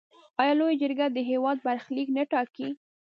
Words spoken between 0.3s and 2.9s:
آیا لویه جرګه د هیواد برخلیک نه ټاکي؟